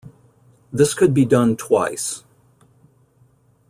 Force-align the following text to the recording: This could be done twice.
This 0.73 0.95
could 0.95 1.13
be 1.13 1.25
done 1.25 1.55
twice. 1.55 2.23